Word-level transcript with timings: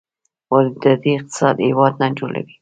وارداتي 0.51 1.09
اقتصاد 1.17 1.55
هېواد 1.67 1.93
نه 2.01 2.07
جوړوي. 2.17 2.53